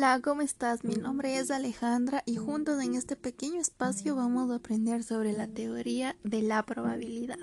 Hola, 0.00 0.18
¿cómo 0.22 0.40
estás? 0.40 0.82
Mi 0.82 0.94
nombre 0.94 1.36
es 1.36 1.50
Alejandra 1.50 2.22
y 2.24 2.36
juntos 2.36 2.82
en 2.82 2.94
este 2.94 3.16
pequeño 3.16 3.60
espacio 3.60 4.16
vamos 4.16 4.50
a 4.50 4.54
aprender 4.54 5.04
sobre 5.04 5.34
la 5.34 5.46
teoría 5.46 6.16
de 6.24 6.40
la 6.40 6.62
probabilidad. 6.62 7.36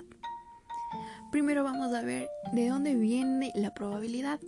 Primero 1.30 1.62
vamos 1.62 1.94
a 1.94 2.02
ver 2.02 2.26
de 2.52 2.68
dónde 2.68 2.96
viene 2.96 3.52
la 3.54 3.74
probabilidad. 3.74 4.40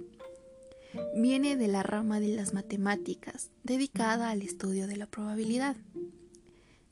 Viene 1.14 1.56
de 1.56 1.68
la 1.68 1.84
rama 1.84 2.18
de 2.18 2.34
las 2.34 2.52
matemáticas, 2.52 3.50
dedicada 3.62 4.30
al 4.30 4.42
estudio 4.42 4.88
de 4.88 4.96
la 4.96 5.06
probabilidad. 5.06 5.76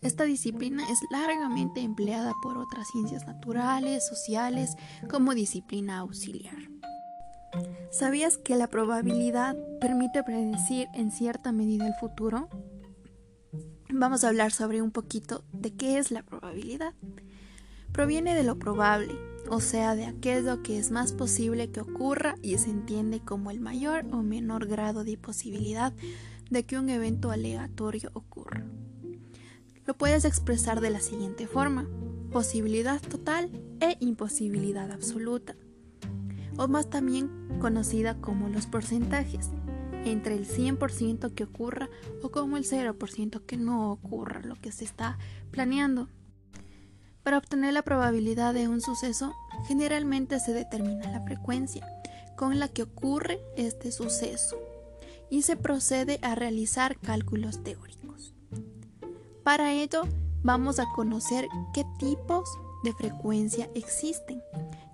Esta 0.00 0.22
disciplina 0.22 0.88
es 0.88 1.00
largamente 1.10 1.80
empleada 1.80 2.32
por 2.44 2.58
otras 2.58 2.86
ciencias 2.92 3.26
naturales, 3.26 4.06
sociales, 4.06 4.76
como 5.10 5.34
disciplina 5.34 5.98
auxiliar. 5.98 6.77
¿Sabías 7.90 8.36
que 8.36 8.54
la 8.54 8.66
probabilidad 8.66 9.56
permite 9.80 10.22
predecir 10.22 10.88
en 10.92 11.10
cierta 11.10 11.52
medida 11.52 11.86
el 11.86 11.94
futuro? 11.94 12.50
Vamos 13.90 14.22
a 14.22 14.28
hablar 14.28 14.52
sobre 14.52 14.82
un 14.82 14.90
poquito 14.90 15.42
de 15.52 15.74
qué 15.74 15.96
es 15.96 16.10
la 16.10 16.22
probabilidad. 16.22 16.92
Proviene 17.92 18.34
de 18.34 18.44
lo 18.44 18.58
probable, 18.58 19.14
o 19.48 19.60
sea, 19.60 19.96
de 19.96 20.04
aquello 20.04 20.62
que 20.62 20.78
es 20.78 20.90
más 20.90 21.14
posible 21.14 21.70
que 21.70 21.80
ocurra 21.80 22.34
y 22.42 22.58
se 22.58 22.68
entiende 22.68 23.20
como 23.20 23.50
el 23.50 23.58
mayor 23.58 24.04
o 24.12 24.22
menor 24.22 24.66
grado 24.66 25.02
de 25.02 25.16
posibilidad 25.16 25.94
de 26.50 26.66
que 26.66 26.78
un 26.78 26.90
evento 26.90 27.30
aleatorio 27.30 28.10
ocurra. 28.12 28.66
Lo 29.86 29.94
puedes 29.96 30.26
expresar 30.26 30.82
de 30.82 30.90
la 30.90 31.00
siguiente 31.00 31.46
forma, 31.46 31.88
posibilidad 32.30 33.00
total 33.00 33.50
e 33.80 33.96
imposibilidad 34.00 34.92
absoluta 34.92 35.56
o 36.58 36.68
más 36.68 36.90
también 36.90 37.30
conocida 37.60 38.20
como 38.20 38.48
los 38.48 38.66
porcentajes, 38.66 39.48
entre 40.04 40.34
el 40.34 40.46
100% 40.46 41.32
que 41.34 41.44
ocurra 41.44 41.88
o 42.22 42.30
como 42.30 42.56
el 42.56 42.64
0% 42.64 43.46
que 43.46 43.56
no 43.56 43.90
ocurra 43.90 44.40
lo 44.42 44.56
que 44.56 44.72
se 44.72 44.84
está 44.84 45.18
planeando. 45.50 46.08
Para 47.22 47.38
obtener 47.38 47.72
la 47.72 47.82
probabilidad 47.82 48.54
de 48.54 48.68
un 48.68 48.80
suceso, 48.80 49.34
generalmente 49.66 50.40
se 50.40 50.52
determina 50.52 51.10
la 51.10 51.22
frecuencia 51.22 51.86
con 52.36 52.58
la 52.58 52.68
que 52.68 52.82
ocurre 52.82 53.40
este 53.56 53.92
suceso 53.92 54.56
y 55.30 55.42
se 55.42 55.56
procede 55.56 56.18
a 56.22 56.34
realizar 56.34 56.98
cálculos 56.98 57.62
teóricos. 57.62 58.34
Para 59.42 59.72
ello, 59.72 60.02
vamos 60.42 60.78
a 60.78 60.86
conocer 60.94 61.48
qué 61.74 61.84
tipos 61.98 62.48
de 62.84 62.92
frecuencia 62.94 63.68
existen 63.74 64.40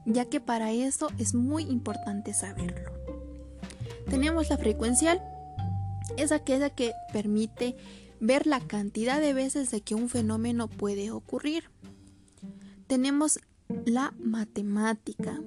ya 0.06 0.26
que 0.26 0.40
para 0.40 0.72
eso 0.72 1.08
es 1.18 1.34
muy 1.34 1.64
importante 1.64 2.34
saberlo. 2.34 2.92
Tenemos 4.08 4.50
la 4.50 4.58
frecuencial, 4.58 5.22
es 6.16 6.32
aquella 6.32 6.70
que 6.70 6.92
permite 7.12 7.76
ver 8.20 8.46
la 8.46 8.60
cantidad 8.60 9.20
de 9.20 9.32
veces 9.32 9.70
de 9.70 9.80
que 9.80 9.94
un 9.94 10.08
fenómeno 10.08 10.68
puede 10.68 11.10
ocurrir. 11.10 11.64
Tenemos 12.86 13.40
la 13.86 14.14
matemática, 14.18 15.40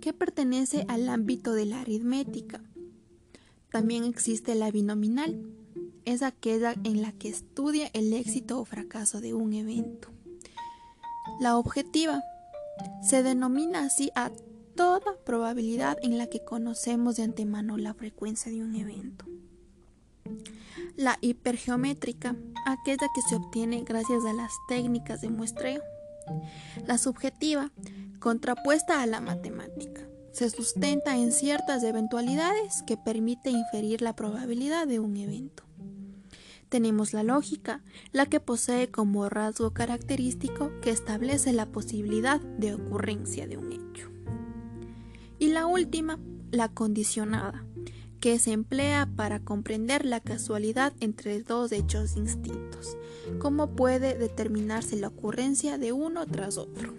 que 0.00 0.12
pertenece 0.12 0.84
al 0.88 1.08
ámbito 1.08 1.52
de 1.52 1.66
la 1.66 1.80
aritmética. 1.80 2.62
También 3.70 4.04
existe 4.04 4.54
la 4.54 4.70
binominal, 4.70 5.40
es 6.04 6.22
aquella 6.22 6.74
en 6.84 7.02
la 7.02 7.12
que 7.12 7.28
estudia 7.28 7.88
el 7.92 8.12
éxito 8.12 8.60
o 8.60 8.64
fracaso 8.64 9.20
de 9.20 9.34
un 9.34 9.52
evento. 9.52 10.08
La 11.40 11.56
objetiva 11.56 12.22
se 13.02 13.22
denomina 13.22 13.84
así 13.84 14.10
a 14.14 14.30
toda 14.74 15.16
probabilidad 15.24 15.98
en 16.02 16.18
la 16.18 16.26
que 16.28 16.44
conocemos 16.44 17.16
de 17.16 17.24
antemano 17.24 17.76
la 17.76 17.94
frecuencia 17.94 18.50
de 18.50 18.62
un 18.62 18.74
evento. 18.74 19.26
La 20.96 21.18
hipergeométrica, 21.20 22.36
aquella 22.66 23.06
que 23.14 23.22
se 23.28 23.36
obtiene 23.36 23.82
gracias 23.82 24.24
a 24.24 24.32
las 24.32 24.52
técnicas 24.68 25.20
de 25.20 25.30
muestreo. 25.30 25.82
La 26.86 26.98
subjetiva, 26.98 27.72
contrapuesta 28.20 29.02
a 29.02 29.06
la 29.06 29.20
matemática, 29.20 30.02
se 30.32 30.48
sustenta 30.48 31.16
en 31.16 31.32
ciertas 31.32 31.82
eventualidades 31.82 32.82
que 32.86 32.96
permite 32.96 33.50
inferir 33.50 34.02
la 34.02 34.14
probabilidad 34.14 34.86
de 34.86 35.00
un 35.00 35.16
evento. 35.16 35.64
Tenemos 36.70 37.12
la 37.12 37.24
lógica, 37.24 37.82
la 38.12 38.26
que 38.26 38.38
posee 38.38 38.92
como 38.92 39.28
rasgo 39.28 39.72
característico 39.72 40.70
que 40.80 40.90
establece 40.90 41.52
la 41.52 41.66
posibilidad 41.66 42.40
de 42.40 42.74
ocurrencia 42.74 43.48
de 43.48 43.56
un 43.56 43.72
hecho. 43.72 44.08
Y 45.40 45.48
la 45.48 45.66
última, 45.66 46.20
la 46.52 46.68
condicionada, 46.68 47.66
que 48.20 48.38
se 48.38 48.52
emplea 48.52 49.10
para 49.16 49.40
comprender 49.40 50.04
la 50.04 50.20
casualidad 50.20 50.92
entre 51.00 51.42
dos 51.42 51.72
hechos 51.72 52.14
distintos, 52.14 52.96
cómo 53.40 53.74
puede 53.74 54.16
determinarse 54.16 54.94
la 54.94 55.08
ocurrencia 55.08 55.76
de 55.76 55.90
uno 55.90 56.24
tras 56.26 56.56
otro. 56.56 56.94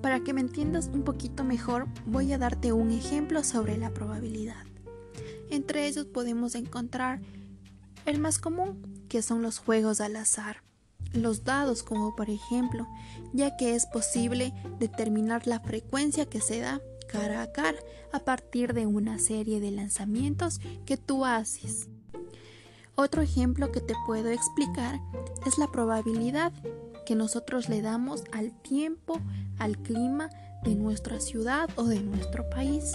Para 0.00 0.20
que 0.20 0.32
me 0.32 0.40
entiendas 0.40 0.88
un 0.94 1.02
poquito 1.02 1.44
mejor, 1.44 1.88
voy 2.06 2.32
a 2.32 2.38
darte 2.38 2.72
un 2.72 2.90
ejemplo 2.90 3.44
sobre 3.44 3.76
la 3.76 3.92
probabilidad. 3.92 4.64
Entre 5.50 5.86
ellos 5.88 6.06
podemos 6.06 6.54
encontrar 6.54 7.20
el 8.10 8.18
más 8.18 8.38
común, 8.38 9.04
que 9.08 9.22
son 9.22 9.42
los 9.42 9.58
juegos 9.58 10.00
al 10.00 10.16
azar, 10.16 10.62
los 11.12 11.44
dados 11.44 11.82
como 11.82 12.14
por 12.16 12.30
ejemplo, 12.30 12.86
ya 13.32 13.56
que 13.56 13.74
es 13.74 13.86
posible 13.86 14.52
determinar 14.78 15.46
la 15.46 15.60
frecuencia 15.60 16.26
que 16.26 16.40
se 16.40 16.60
da 16.60 16.80
cara 17.08 17.42
a 17.42 17.52
cara 17.52 17.78
a 18.12 18.20
partir 18.20 18.74
de 18.74 18.86
una 18.86 19.18
serie 19.18 19.60
de 19.60 19.70
lanzamientos 19.70 20.60
que 20.84 20.96
tú 20.96 21.24
haces. 21.24 21.88
Otro 22.94 23.22
ejemplo 23.22 23.70
que 23.72 23.80
te 23.80 23.94
puedo 24.06 24.28
explicar 24.28 25.00
es 25.46 25.56
la 25.58 25.70
probabilidad 25.70 26.52
que 27.06 27.14
nosotros 27.14 27.68
le 27.68 27.80
damos 27.80 28.24
al 28.32 28.52
tiempo, 28.60 29.20
al 29.58 29.78
clima 29.78 30.30
de 30.64 30.74
nuestra 30.74 31.20
ciudad 31.20 31.70
o 31.76 31.84
de 31.84 32.00
nuestro 32.00 32.48
país. 32.50 32.92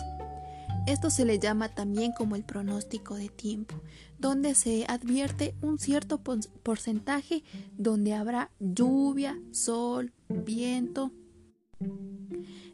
Esto 0.86 1.10
se 1.10 1.24
le 1.24 1.40
llama 1.40 1.70
también 1.70 2.12
como 2.12 2.36
el 2.36 2.44
pronóstico 2.44 3.16
de 3.16 3.30
tiempo, 3.30 3.76
donde 4.20 4.54
se 4.54 4.86
advierte 4.90 5.56
un 5.62 5.80
cierto 5.80 6.22
porcentaje 6.22 7.44
donde 7.78 8.14
habrá 8.14 8.52
lluvia, 8.60 9.40
sol, 9.52 10.12
viento. 10.28 11.12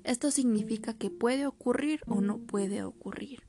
Esto 0.03 0.31
significa 0.31 0.96
que 0.96 1.12
puede 1.12 1.46
ocurrir 1.46 2.02
o 2.08 2.20
no 2.20 2.40
puede 2.40 2.84
ocurrir, 2.84 3.44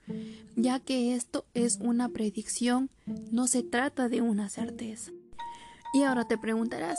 ya 0.57 0.79
que 0.79 1.15
esto 1.15 1.47
es 1.55 1.79
una 1.81 2.11
predicción, 2.11 2.91
no 3.31 3.47
se 3.47 3.63
trata 3.63 4.11
de 4.11 4.21
una 4.21 4.51
certeza. 4.51 5.11
Y 5.95 6.03
ahora 6.03 6.29
te 6.29 6.37
preguntarás, 6.37 6.99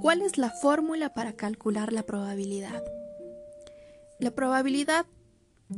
¿cuál 0.00 0.22
es 0.22 0.38
la 0.38 0.50
fórmula 0.50 1.12
para 1.12 1.34
calcular 1.34 1.92
la 1.92 2.02
probabilidad? 2.02 2.82
La 4.18 4.30
probabilidad 4.30 5.04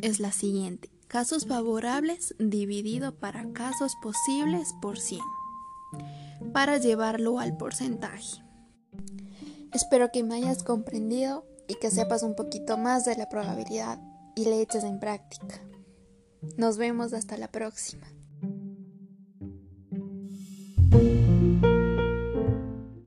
es 0.02 0.20
la 0.20 0.32
siguiente. 0.32 0.90
Casos 1.08 1.46
favorables 1.46 2.34
dividido 2.38 3.14
para 3.14 3.52
casos 3.52 3.94
posibles 4.02 4.74
por 4.80 4.98
100 4.98 5.20
para 6.52 6.78
llevarlo 6.78 7.38
al 7.38 7.56
porcentaje. 7.56 8.42
Espero 9.72 10.10
que 10.12 10.22
me 10.22 10.36
hayas 10.36 10.62
comprendido 10.62 11.46
y 11.68 11.74
que 11.74 11.90
sepas 11.90 12.22
un 12.22 12.34
poquito 12.34 12.76
más 12.78 13.04
de 13.04 13.16
la 13.16 13.28
probabilidad 13.28 14.00
y 14.36 14.44
le 14.44 14.60
eches 14.60 14.84
en 14.84 15.00
práctica. 15.00 15.60
Nos 16.56 16.76
vemos 16.76 17.12
hasta 17.12 17.36
la 17.36 17.48
próxima. 17.48 18.06